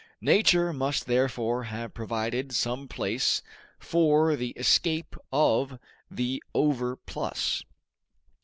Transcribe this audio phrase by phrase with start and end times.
[0.21, 3.43] Nature must therefore have provided some place
[3.77, 5.77] for the escape of
[6.09, 7.63] the overplus.